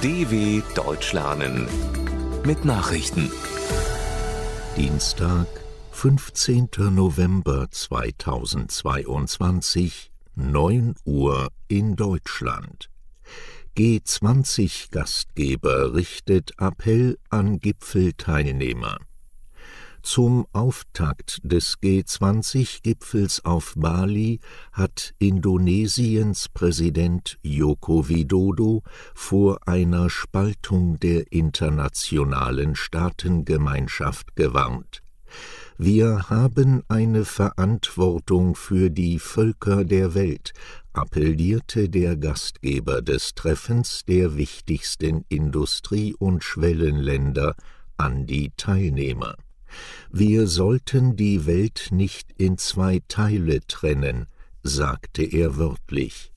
[0.00, 1.66] DW Deutsch lernen
[2.46, 3.32] mit Nachrichten.
[4.76, 5.48] Dienstag,
[5.90, 6.68] 15.
[6.92, 12.90] November 2022, 9 Uhr in Deutschland.
[13.76, 18.98] G20-Gastgeber richtet Appell an Gipfelteilnehmer.
[20.10, 24.40] Zum Auftakt des G20-Gipfels auf Bali
[24.72, 28.82] hat Indonesiens Präsident Joko Widodo
[29.14, 35.02] vor einer Spaltung der internationalen Staatengemeinschaft gewarnt.
[35.76, 40.54] Wir haben eine Verantwortung für die Völker der Welt,
[40.94, 47.54] appellierte der Gastgeber des Treffens der wichtigsten Industrie- und Schwellenländer
[47.98, 49.36] an die Teilnehmer.
[50.10, 54.26] Wir sollten die Welt nicht in zwei Teile trennen,
[54.62, 56.32] sagte er wörtlich.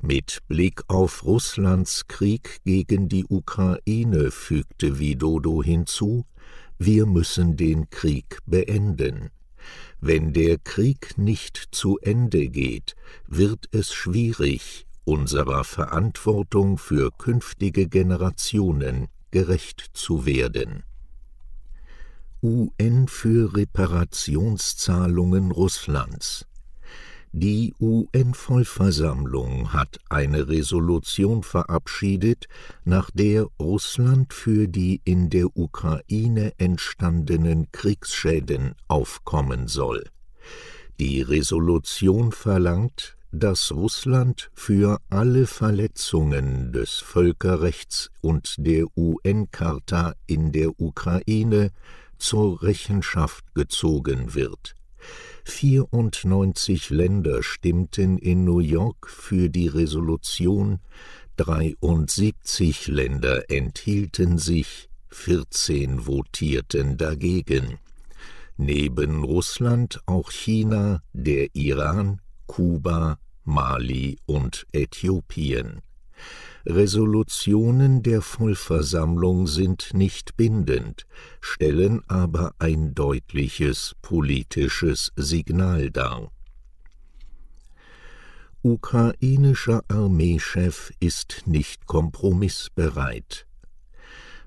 [0.00, 6.24] Mit Blick auf Russlands Krieg gegen die Ukraine fügte Widodo hinzu,
[6.78, 9.30] wir müssen den Krieg beenden.
[10.00, 12.94] Wenn der Krieg nicht zu Ende geht,
[13.26, 20.84] wird es schwierig, unserer Verantwortung für künftige Generationen gerecht zu werden.
[22.40, 26.46] UN für Reparationszahlungen Russlands.
[27.32, 32.46] Die UN-Vollversammlung hat eine Resolution verabschiedet,
[32.84, 40.04] nach der Russland für die in der Ukraine entstandenen Kriegsschäden aufkommen soll.
[41.00, 50.80] Die Resolution verlangt, dass Russland für alle Verletzungen des Völkerrechts und der UN-Charta in der
[50.80, 51.72] Ukraine
[52.18, 54.74] zur Rechenschaft gezogen wird.
[55.44, 60.80] 94 Länder stimmten in New York für die Resolution,
[61.36, 67.78] 73 Länder enthielten sich, 14 votierten dagegen.
[68.56, 75.80] Neben Russland auch China, der Iran, Kuba, Mali und Äthiopien.
[76.68, 81.06] Resolutionen der Vollversammlung sind nicht bindend,
[81.40, 86.30] stellen aber ein deutliches politisches Signal dar.
[88.60, 93.46] Ukrainischer Armeechef ist nicht kompromissbereit.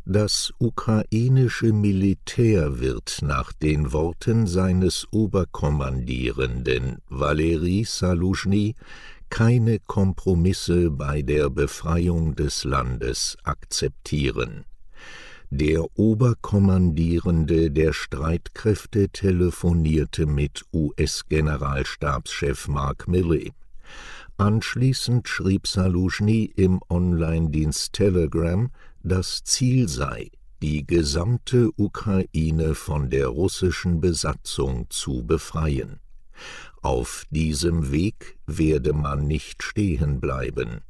[0.05, 8.75] Das ukrainische Militär wird nach den Worten seines Oberkommandierenden Valeri Saluzhny
[9.31, 14.65] keine Kompromisse bei der Befreiung des Landes akzeptieren.
[15.49, 23.53] Der Oberkommandierende der Streitkräfte telefonierte mit US-Generalstabschef Mark Milley.
[24.35, 28.69] Anschließend schrieb Saluzhny im Online-Dienst Telegram,
[29.01, 30.29] das Ziel sei,
[30.61, 36.00] die gesamte Ukraine von der russischen Besatzung zu befreien.
[36.81, 40.81] Auf diesem Weg werde man nicht stehen bleiben.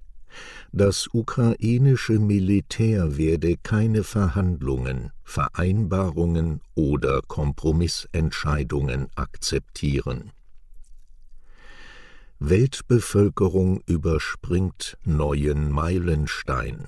[0.71, 10.31] Das ukrainische Militär werde keine Verhandlungen, Vereinbarungen oder Kompromissentscheidungen akzeptieren.
[12.39, 16.87] Weltbevölkerung überspringt neuen Meilenstein.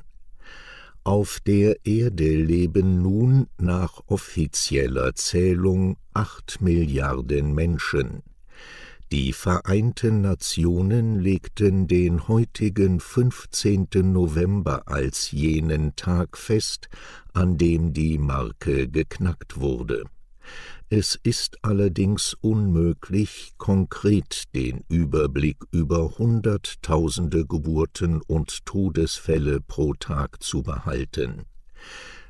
[1.04, 8.24] Auf der Erde leben nun nach offizieller Zählung acht Milliarden Menschen.
[9.14, 13.88] Die Vereinten Nationen legten den heutigen 15.
[13.94, 16.90] November als jenen Tag fest,
[17.32, 20.06] an dem die Marke geknackt wurde.
[20.90, 30.64] Es ist allerdings unmöglich, konkret den Überblick über Hunderttausende Geburten und Todesfälle pro Tag zu
[30.64, 31.44] behalten.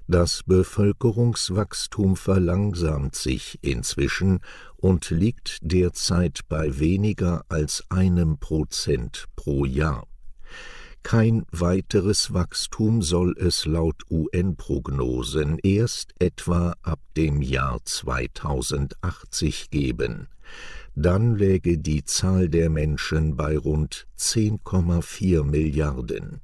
[0.07, 4.41] Das Bevölkerungswachstum verlangsamt sich inzwischen
[4.75, 10.05] und liegt derzeit bei weniger als einem Prozent pro Jahr.
[11.03, 20.27] Kein weiteres Wachstum soll es laut UN-Prognosen erst etwa ab dem Jahr 2080 geben.
[20.95, 26.41] Dann läge die Zahl der Menschen bei rund 10,4 Milliarden.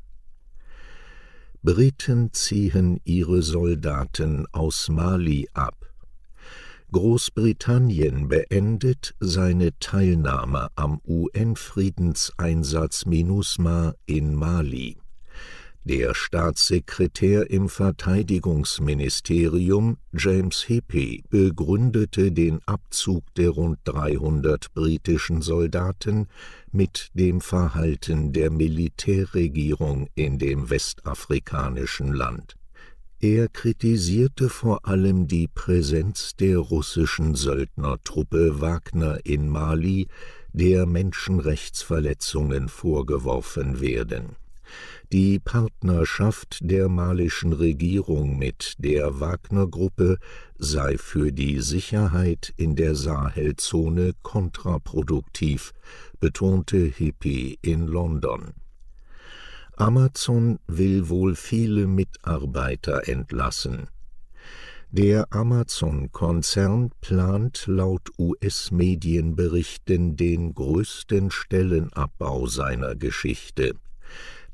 [1.62, 5.76] Briten ziehen ihre Soldaten aus Mali ab.
[6.92, 14.98] Großbritannien beendet seine Teilnahme am UN-Friedenseinsatz MINUSMA in Mali.
[15.86, 26.28] Der Staatssekretär im Verteidigungsministerium James Hippie begründete den Abzug der rund 300 britischen Soldaten
[26.72, 32.58] mit dem Verhalten der Militärregierung in dem westafrikanischen Land.
[33.22, 40.10] Er kritisierte vor allem die Präsenz der russischen Söldnertruppe Wagner in Mali,
[40.52, 44.36] der Menschenrechtsverletzungen vorgeworfen werden
[45.12, 50.18] die Partnerschaft der malischen Regierung mit der Wagner-Gruppe
[50.58, 55.74] sei für die Sicherheit in der Sahelzone kontraproduktiv,
[56.20, 58.54] betonte Hippie in London.
[59.78, 63.88] Amazon will wohl viele Mitarbeiter entlassen.
[64.92, 73.76] Der Amazon-Konzern plant laut US-Medienberichten den größten Stellenabbau seiner Geschichte.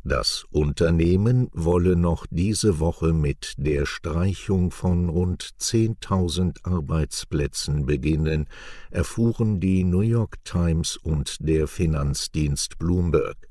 [0.08, 8.46] Das Unternehmen wolle noch diese Woche mit der Streichung von rund 10.000 Arbeitsplätzen beginnen,
[8.92, 13.50] erfuhren die New York Times und der Finanzdienst Bloomberg.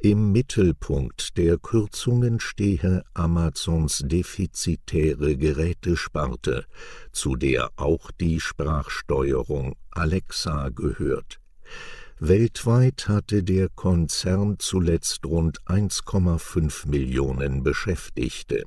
[0.00, 6.64] Im Mittelpunkt der Kürzungen stehe Amazons defizitäre Gerätesparte,
[7.12, 11.39] zu der auch die Sprachsteuerung Alexa gehört.
[12.22, 18.66] Weltweit hatte der Konzern zuletzt rund 1,5 Millionen Beschäftigte.